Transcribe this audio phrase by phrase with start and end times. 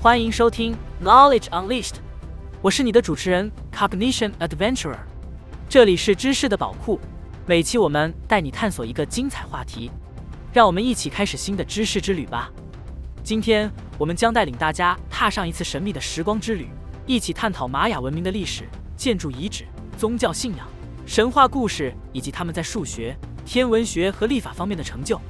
[0.00, 1.94] 欢迎收听 Knowledge Unleashed，
[2.60, 4.98] 我是你的主持人 Cognition Adventurer，
[5.68, 6.98] 这里是知识的宝库，
[7.46, 9.92] 每期我们带你探索一个精彩话题，
[10.52, 12.50] 让我们一起开始新的知识之旅吧。
[13.22, 16.68] 今天我们将带领大家踏上一次神秘的时光之旅，
[17.14, 18.66] 一起探讨玛雅文明的历史、
[18.96, 19.66] 建筑遗址、
[19.98, 20.66] 宗教信仰、
[21.04, 25.20] 神话故事以及他们在数学、天文学和历法方面的成就。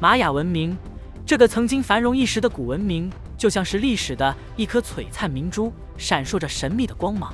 [0.00, 0.76] 玛雅文明
[1.24, 3.08] 这个曾经繁荣一时的古文明。
[3.38, 7.32] 就像是历史的一颗璀璨明珠，闪烁着神秘的光芒。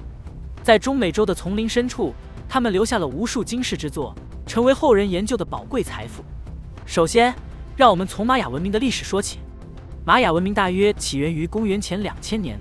[0.63, 2.15] 在中美洲的丛林深处，
[2.49, 4.15] 他们留下了无数惊世之作，
[4.47, 6.23] 成为后人研究的宝贵财富。
[6.85, 7.35] 首先，
[7.77, 9.39] 让我们从玛雅文明的历史说起。
[10.05, 12.57] 玛雅文明大约起源于公元前两千年，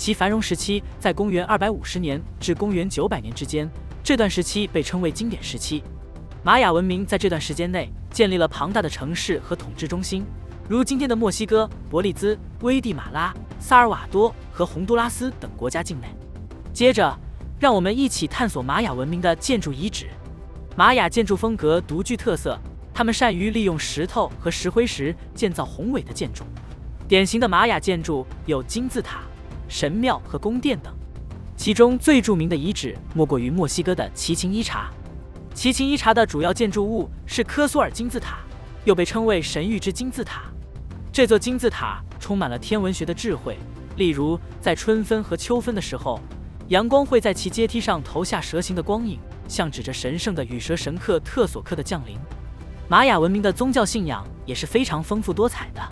[0.00, 3.70] 其繁荣时期在公元二百五十年至公元九百年之间，
[4.02, 5.84] 这段时期被称为经典时期。
[6.42, 10.24] 玛雅文明在这段时间内建立了庞大的城市和统治中心。
[10.66, 16.06] 如今天的墨西哥、伯利兹、危地马拉、萨尔瓦多和洪都拉斯等国家境内。
[16.72, 17.14] 接着，
[17.58, 20.06] 让我们一起探索玛雅文明的建筑遗址。
[20.74, 22.58] 玛雅建筑风格独具特色，
[22.94, 26.42] 他们善于利用石头和石灰石建造宏伟的建筑。
[27.06, 29.20] 典型的玛雅建筑有金字塔、
[29.70, 30.92] 神庙和宫殿等。
[31.56, 34.90] 其中最著名的遗址莫过于墨西哥的奇琴伊察。
[35.54, 38.38] 奇琴伊察的主要建筑物是科索尔金字塔，
[38.84, 40.42] 又被称为神域之金字塔。
[41.12, 43.58] 这座金字塔充满了天文学的智慧，
[43.96, 46.20] 例如在春分和秋分的时候，
[46.68, 49.18] 阳光会在其阶梯上投下蛇形的光影，
[49.48, 52.16] 像指着神圣的羽蛇神克特索克的降临。
[52.88, 55.82] 玛雅文明的宗教信仰也是非常丰富多彩的，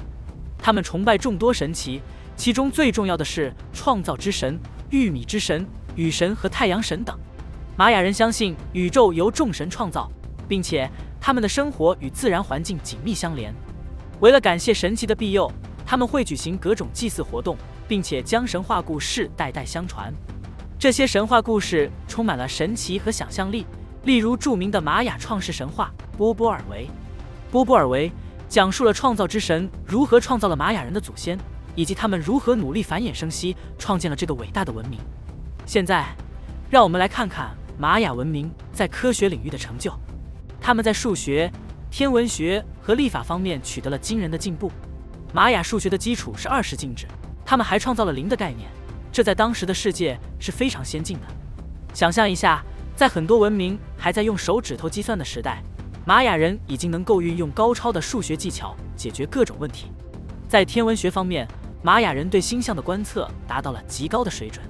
[0.56, 2.00] 他们崇拜众多神祇，
[2.38, 4.56] 其中最重要的是创造之神、
[4.90, 7.18] 玉米之神、雨神和太阳神等。
[7.76, 10.08] 玛雅人相信宇宙由众神创造，
[10.46, 10.88] 并且
[11.20, 13.52] 他们的生活与自然环境紧密相连。
[14.20, 15.50] 为了感谢神奇的庇佑，
[15.84, 17.56] 他们会举行各种祭祀活动，
[17.88, 20.14] 并且将神话故事代代相传。
[20.78, 23.66] 这些神话故事充满了神奇和想象力，
[24.04, 26.86] 例如著名的玛雅创世神话《波波尔维》。
[27.50, 28.12] 波波尔维
[28.48, 31.36] 讲述了创造之神如何创造了玛雅人的祖先，
[31.78, 34.98] 以及他们如何努力繁衍生息，创建了这个伟大的文明。
[35.64, 36.08] 现在，
[36.68, 39.92] 让我们来看看玛雅文明在科学领域的成就。
[40.60, 41.48] 他们在数学。
[41.90, 44.70] 天文学和历法方面取得了惊人的进步。
[45.32, 47.06] 玛雅数学的基础是二十进制，
[47.46, 48.68] 他们还创造了零的概念，
[49.10, 51.26] 这在当时的世界是非常先进的。
[51.94, 52.62] 想象一下，
[52.94, 55.62] 在很多文明还在用手指头计算的时代，
[56.04, 59.90] 玛雅人已经能够运用高超的数学技巧解决各种问题。
[60.46, 61.48] 在天文学方面，
[61.82, 64.64] 玛雅人对星象的观测达到了极高的水准，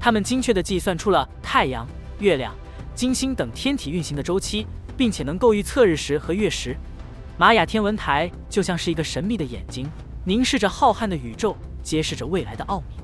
[0.00, 1.86] 他们精确地计算出了太阳、
[2.18, 2.54] 月亮、
[2.94, 4.66] 金星等天体运行的周期。
[4.98, 6.76] 并且能够预测日食和月食，
[7.38, 9.88] 玛雅天文台就像是一个神秘的眼睛，
[10.24, 12.96] 凝视着浩瀚的宇宙，揭示着未来的奥秘。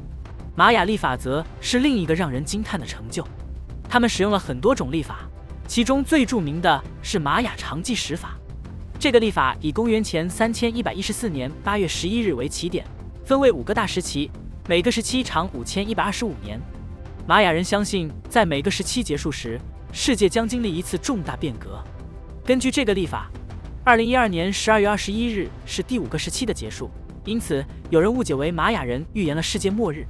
[0.56, 3.24] 玛雅历法则是另一个让人惊叹的成就，
[3.88, 5.20] 他们使用了很多种历法，
[5.68, 8.36] 其中最著名的是玛雅长计时法。
[8.98, 12.84] 这个历法以公元前三千一百一十四年八月十一日为起点，
[13.24, 14.30] 分为五个大时期，
[14.68, 16.60] 每个时期长五千一百二十五年。
[17.26, 19.58] 玛雅人相信，在每个时期结束时，
[19.92, 21.82] 世界将经历一次重大变革。
[22.44, 23.30] 根据这个历法，
[23.82, 26.90] 二零一二年十二月二十一日是第五个时期的结束，
[27.24, 30.04] 因此有人误解为玛雅人预言了世界末日。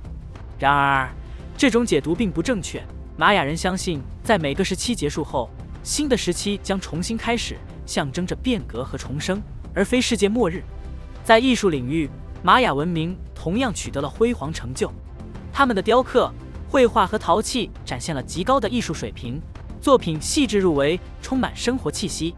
[0.59, 1.09] 然而，
[1.57, 2.83] 这种解读并不正确。
[3.17, 5.49] 玛雅人相信，在每个时期结束后，
[5.85, 9.41] 新的时期将重新开始，象征着变革和重生，
[9.73, 10.65] 而非世界末日。
[11.23, 12.11] 在艺术领域，
[12.47, 14.93] 玛雅文明同样取得了辉煌成就，
[15.51, 16.31] 他们的雕刻、
[16.69, 19.41] 绘画和陶器展现了极高的艺术水平。
[19.81, 22.35] 作品细致入微，充满生活气息。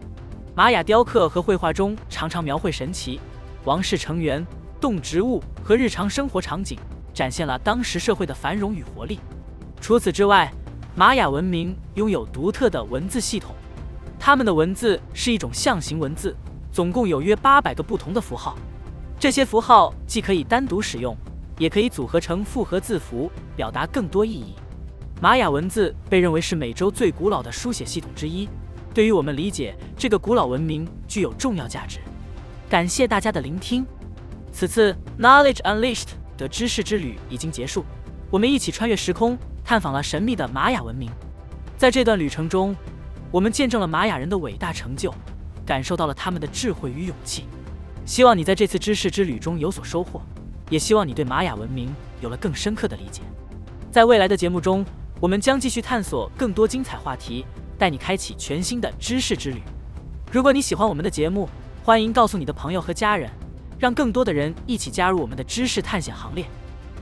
[0.54, 3.18] 玛雅雕刻和绘画中常常描绘神奇、
[3.64, 4.46] 王室成员、
[4.80, 6.78] 动植物和日常生活场景，
[7.12, 9.18] 展现了当时社会的繁荣与活力。
[9.80, 10.48] 除此之外，
[10.94, 13.56] 玛雅文明拥有独特的文字系统，
[14.20, 16.36] 他们的文字是一种象形文字，
[16.70, 18.56] 总共有约八百个不同的符号。
[19.26, 21.16] 这些符号既可以单独使用，
[21.58, 24.54] 也可以组合成复合字符，表达更多意义。
[25.20, 28.48] 玛雅文字被认为是美洲最古老的书写系统之一，
[28.94, 31.98] 对于我们理解这个古老文明具有重要价值。
[32.70, 33.84] 感谢大家的聆听，
[34.52, 37.84] 此次 Knowledge Unleashed 的知识之旅已经结束，
[38.30, 41.10] 我们一起穿越时空，探访了神秘的玛雅文明。
[41.76, 42.76] 在这段旅程中，
[43.32, 45.12] 我们见证了玛雅人的伟大成就，
[45.66, 47.42] 感受到了他们的智慧与勇气。
[48.06, 50.22] 希望你在这次知识之旅中有所收获，
[50.70, 53.20] 也希望你对玛雅文明有了更深刻的理解。
[53.90, 54.86] 在未来的节目中，
[55.18, 57.44] 我们将继续探索更多精彩话题，
[57.76, 59.60] 带你开启全新的知识之旅。
[60.30, 61.48] 如果你喜欢我们的节目，
[61.82, 63.28] 欢迎告诉你的朋友和家人，
[63.76, 66.46] 让更多的人一起加入我们的知识探险行列。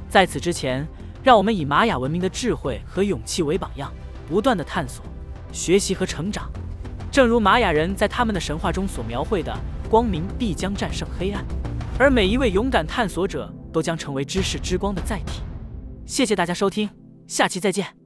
[0.09, 0.87] 在此之前，
[1.23, 3.93] 让我们以玛雅文明的智慧和勇气为榜样，
[4.27, 5.05] 不断的探索、
[5.53, 6.51] 学习和成长。
[7.11, 9.55] 正如玛雅人在他们的神话中所描绘的，
[9.95, 11.45] 光明必将战胜黑暗，
[12.01, 15.41] 而每一位勇敢探索者都将成为知识之光的载体。
[16.05, 16.91] 谢谢大家收听，
[17.29, 18.04] 下期再见。